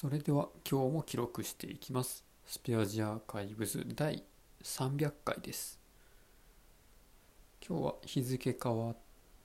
[0.00, 2.24] それでは今日も記録していきます。
[2.46, 4.24] スペアジアーカイブズ第
[4.62, 5.78] 300回です。
[7.60, 8.96] 今日は日付変わっ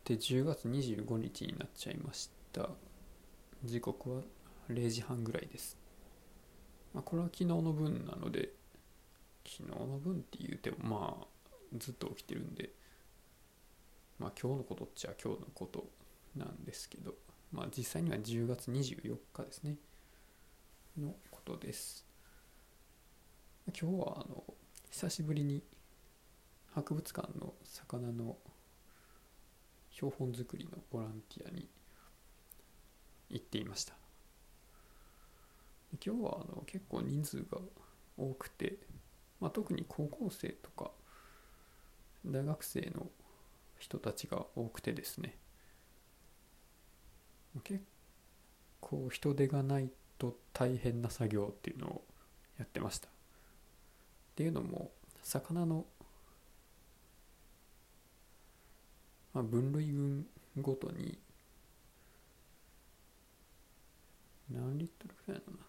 [0.06, 2.70] て10月25日になっちゃいました。
[3.66, 4.22] 時刻は
[4.70, 5.78] 0時半ぐらいです。
[6.94, 8.54] まあ、これは昨日の分なので、
[9.46, 11.28] 昨日の分って言うてもまあ
[11.78, 12.70] ずっと起きてるんで、
[14.20, 15.86] まあ今日のことっちゃ今日のこと
[16.34, 17.14] なんですけど、
[17.52, 19.76] まあ実際には10月24日ですね。
[20.98, 22.06] のことです。
[23.68, 24.44] 今日はあの
[24.90, 25.62] 久しぶりに
[26.74, 28.38] 博物館の魚の
[29.92, 31.68] 標本作りのボランティアに
[33.30, 33.94] 行っていました。
[36.06, 37.58] 今日はあの結構人数が
[38.18, 38.78] 多くて、
[39.40, 40.92] まあ、特に高校生とか
[42.26, 43.08] 大学生の
[43.78, 45.38] 人たちが多くてですね
[47.64, 47.84] 結
[48.80, 52.04] 構人手がないと大変な作業っていうのを
[52.58, 53.08] やってました。
[53.08, 53.12] っ
[54.36, 54.92] ていうのも
[55.24, 55.86] 魚の、
[59.34, 60.26] まあ、分類群
[60.62, 61.18] ごとに
[64.52, 65.66] 何リットルぐらいなのな、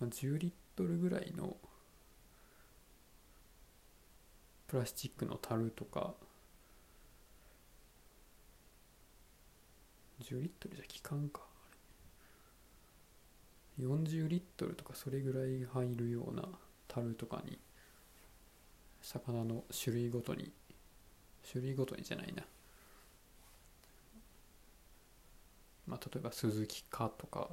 [0.00, 1.56] まあ、10リットルぐらいの
[4.68, 6.14] プラスチックの樽とか
[10.22, 11.49] 10リットルじゃ効かんか
[13.80, 16.44] 40リットルとかそれぐらい入るような
[16.88, 17.58] 樽とかに
[19.00, 20.52] 魚の種類ごとに
[21.50, 22.44] 種類ごとにじゃないな。
[25.86, 27.48] まあ例えばスズキ科とか。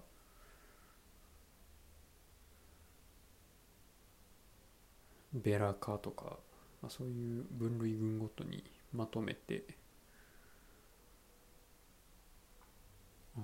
[5.34, 6.38] ベラ科とか、
[6.81, 9.64] まあ、そういう分類群ごとにまとめて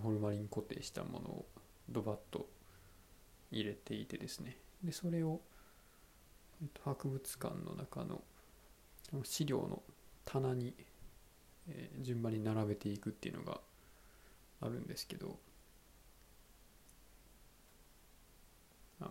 [0.01, 1.45] ホルマリン固定したものを
[1.89, 2.47] ドバッと
[3.53, 4.57] 入れていてですね。
[4.83, 5.41] でそれを、
[6.83, 8.21] 博物館の中の
[9.23, 9.81] 資料の
[10.25, 10.73] 棚に、
[11.67, 13.59] えー順番に並べていくっていうのが
[14.61, 15.37] あるんですけど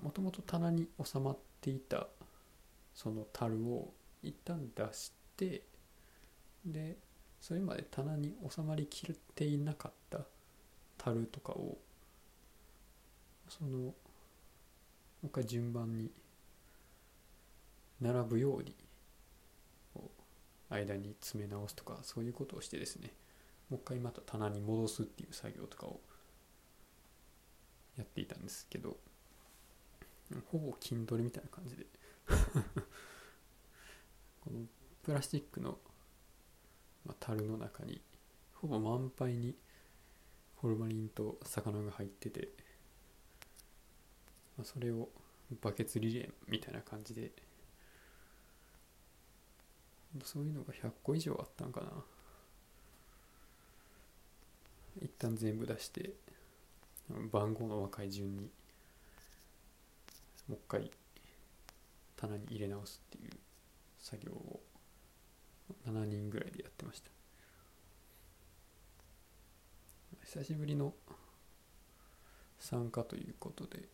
[0.03, 2.09] もともと棚に収まっていた
[2.95, 3.93] その樽を
[4.23, 5.63] 一旦出して
[6.65, 6.97] で
[7.41, 10.21] それまで棚に収まりきっていなかった
[10.97, 11.77] 樽とかを
[13.49, 13.93] その
[15.23, 16.11] もう一回順番に
[18.01, 18.75] 並ぶように
[19.95, 20.01] う
[20.71, 23.11] 間に詰め直すとかそういうことをしてですね
[23.71, 26.01] もう一回また棚に戻すっていう作業とかを
[27.97, 28.97] やっていたんですけど
[30.51, 31.87] ほぼ筋トレみたいな感じで。
[34.41, 34.67] この
[35.03, 35.79] プラスチックの、
[37.05, 38.01] ま、樽の中に
[38.55, 39.57] ほぼ満杯に
[40.57, 42.49] ホルマリンと魚が入ってて
[44.63, 45.09] まあ、それを
[45.61, 47.33] バケツリレーみたいな感じで。
[50.25, 51.89] そういうのが100個以上あったんかな。
[55.01, 56.13] 一旦全部出して
[57.33, 58.51] 番号の若い順に
[60.47, 60.91] もう一回
[62.15, 63.31] 棚に入れ直すっていう
[63.99, 64.61] 作業を
[65.89, 67.11] 7人ぐらいでやってました。
[70.25, 70.95] 久しぶりの
[72.61, 73.89] 参加ということで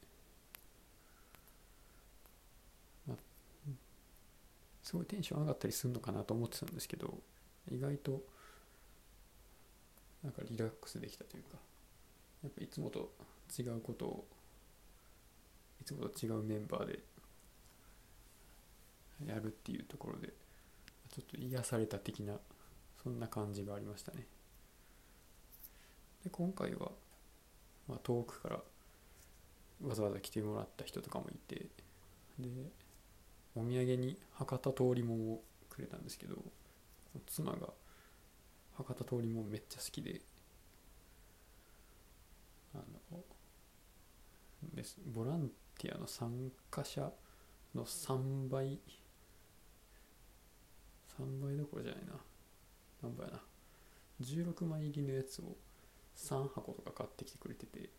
[4.89, 7.19] すごいテンション上がったりするのかなと思ってたんですけど
[7.71, 8.23] 意外と
[10.25, 11.59] なんかリラックスできたというか
[12.43, 13.13] やっぱいつもと
[13.59, 14.27] 違うことを
[15.83, 17.01] いつもと違うメンバーで
[19.27, 20.29] やるっていうところで
[21.15, 22.39] ちょっと癒された的な
[23.03, 24.27] そんな感じがありましたね。
[26.25, 26.93] で今回は、
[27.87, 28.57] まあ、遠くから
[29.87, 31.67] わざわざ来てもらった人とかもいて
[32.39, 32.49] で
[33.59, 36.37] お土産に博多通りもんをくれたんですけど
[37.27, 37.69] 妻が
[38.77, 40.21] 博多通りもんめっちゃ好きで
[42.75, 42.85] あの
[44.75, 44.99] です。
[45.07, 46.31] ボランティアの参
[46.71, 47.11] 加者
[47.75, 48.79] の3倍
[51.19, 52.13] 3倍どころじゃないな。
[53.03, 53.41] 何倍やな。
[54.21, 55.57] 16枚入りのやつを
[56.17, 57.91] 3箱とか買ってきてくれてて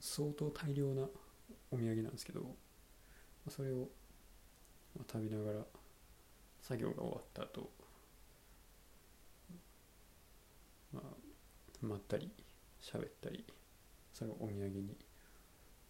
[0.00, 1.02] 相当大量な
[1.72, 2.54] お土産なんですけど
[3.48, 3.88] それを
[5.10, 5.58] 食べながら
[6.60, 7.70] 作業が終わった後、
[10.92, 11.06] まあ
[11.80, 12.30] まったり
[12.80, 13.44] 喋ったり
[14.12, 14.96] それをお土産に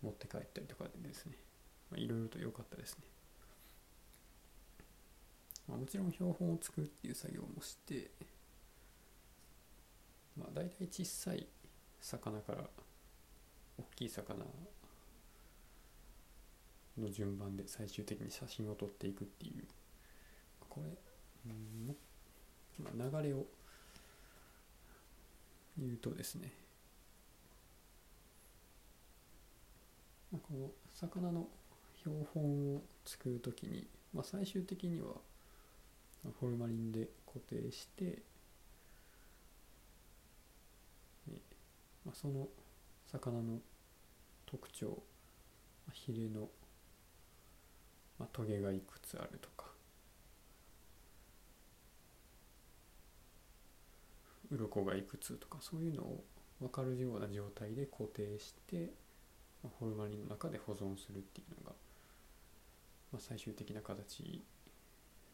[0.02, 1.36] 持って帰ったりとかでですね。
[1.96, 3.04] いろいろと良かったですね、
[5.68, 8.10] まあ、もちろん標本を作るっていう作業もして
[10.38, 11.46] まあ大体小さい
[12.00, 12.64] 魚から
[13.78, 14.42] 大きい魚
[16.98, 19.64] の順番で最終的に写真を撮っていくっていう。
[20.68, 20.90] これ、
[21.46, 21.96] うん
[22.78, 23.44] まあ、流れを
[25.78, 26.52] 言うとですね。
[30.32, 31.46] まあこの魚の
[31.98, 35.14] 標本を作る時に、まあ、最終的には
[36.40, 38.22] フォルマリンで固定して
[42.04, 42.48] まあ、その
[43.10, 43.58] 魚の
[44.46, 44.98] 特徴
[45.92, 46.48] ヒレの、
[48.22, 49.66] まあ、トゲがいくつあるとか。
[54.52, 56.24] 鱗がいくつとかそういうのを
[56.60, 58.92] 分かるような状態で固定して、
[59.64, 61.74] まあ、ホルマリンの中で保存するっていうのが、
[63.12, 64.44] まあ、最終的な形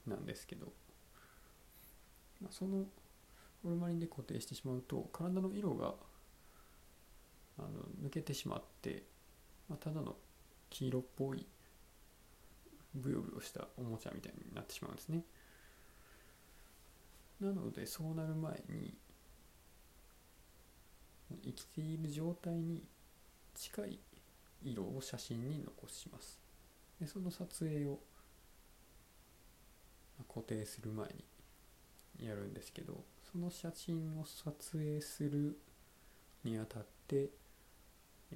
[0.07, 0.69] なんですけど、
[2.41, 2.85] まあ、その
[3.63, 5.95] ホルマリンで固定してしまうと体の色が
[7.59, 7.69] あの
[8.07, 9.03] 抜けてしまって、
[9.69, 10.15] まあ、ただの
[10.71, 11.45] 黄色っぽい
[12.99, 15.23] ブヨブヨしたおもちゃみたいになってしまうんですね。
[17.41, 18.95] なのでそうなる前に
[21.45, 22.83] 生きている状態に
[23.55, 23.99] 近い
[24.63, 26.39] 色を写真に残します。
[27.01, 28.01] でその撮影を
[30.27, 31.09] 固定する前
[32.19, 35.57] にやるんですけどその写真を撮影する
[36.43, 37.29] にあたって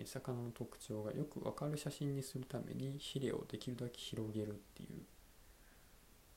[0.05, 5.03] 魚の特徴がよくわかる写真にするためにヒレをできるだけ広げるっていう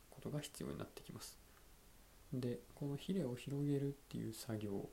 [0.09, 1.37] ことが必要になってきます。
[2.33, 4.89] でこのヒレを広げるっていう作業を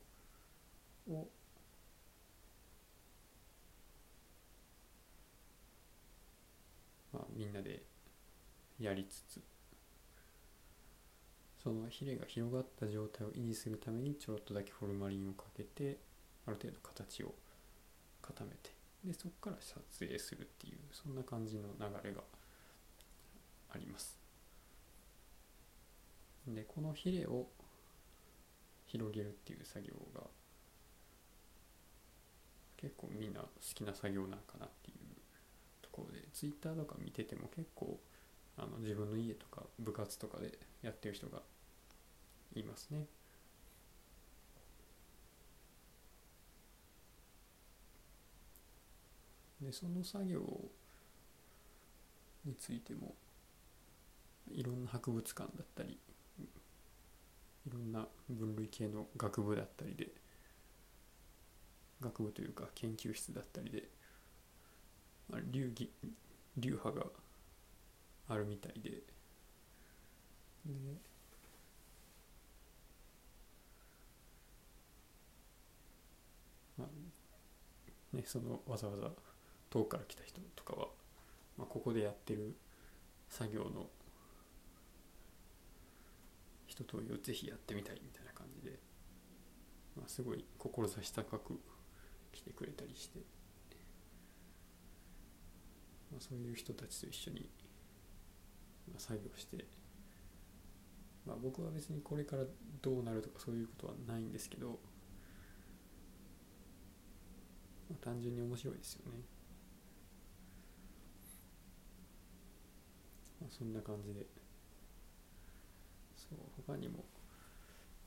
[7.13, 7.83] まあみんなで
[8.79, 9.41] やりつつ
[11.63, 15.99] そのヒレが広がった状態を維持するためにちょろっとだけフォルマリンをかけて
[16.47, 17.35] ある程度形を
[18.23, 18.71] 固めて
[19.05, 22.23] でそこから撮影するっていうそんな感じの流れが
[23.75, 24.19] あります
[26.47, 27.47] でこのヒレを
[28.87, 30.23] 広げるっていう作業が
[32.77, 34.97] 結構みんな好きな作業なんかなっていう
[35.83, 37.99] ところでツイッターとか見てても結構
[38.57, 41.41] あの自分の家とか部活とかでやってる人が
[42.55, 43.07] いますね。
[49.63, 50.43] でその作業
[52.45, 53.15] についても
[54.51, 55.99] いろんな博物館だったり
[57.67, 60.09] いろんな分類系の学部だったりで
[62.03, 63.89] 学部というか研究室だったりで
[65.51, 65.91] 流儀
[66.57, 67.07] 流派が
[68.29, 69.03] あるみたいでで
[76.79, 79.11] まあねそのわざわざ
[79.73, 80.89] 遠くから来た人とかは、
[81.57, 82.55] まあ、ここでやってる
[83.31, 83.89] 作業の
[86.67, 88.79] 一通りをぜひやってみたいみたいな感じで、
[89.97, 91.59] まあ、すごい志高く
[92.33, 93.21] 来てくれたりして、
[96.11, 97.47] まあ、そういう人たちと一緒に、
[98.89, 99.65] まあ、作業して、
[101.27, 102.43] まあ、僕は別にこれから
[102.83, 104.69] どうなるとかそういうことはないんですけど、
[107.89, 109.42] まあ、単純に面白いですよね。
[113.43, 114.27] まあ、そんな感じで。
[116.33, 117.05] そう他にも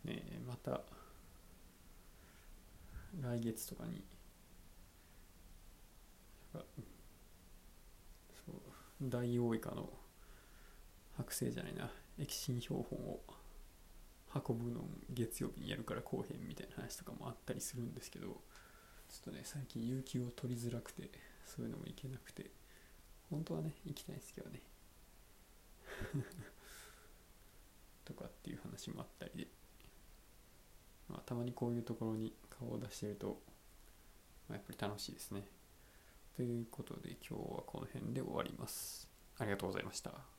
[0.03, 0.81] ねまた
[3.21, 4.03] 来月とかに
[6.53, 6.59] そ
[8.51, 8.55] う
[9.01, 9.89] ダイオウイカの
[11.19, 13.19] 剥製じゃないな液晶標本を
[14.33, 18.37] 運ぶの月曜日にやるから後編みたいな話とかもあったりするんですけどちょっ
[19.25, 21.09] とね最近有給を取りづらくて
[21.45, 22.51] そういうのも行けなくて
[23.29, 24.61] 本当はね行きたいんですけどね。
[28.05, 29.47] とかっていう話もあったりで、
[31.09, 33.41] まあ、たまにこういうところに顔を出してると、
[34.47, 35.47] まあ、やっぱり楽しいですね。
[36.35, 39.09] ということで今日はこの辺で終わります。
[39.37, 40.34] ありがとうございました。